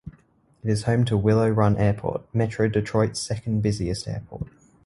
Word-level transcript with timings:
It 0.63 0.71
is 0.71 0.85
home 0.85 1.05
to 1.05 1.15
Willow 1.15 1.47
Run 1.49 1.77
Airport, 1.77 2.23
Metro 2.33 2.67
Detroit's 2.67 3.19
second 3.19 3.61
busiest 3.61 4.07
airport. 4.07 4.47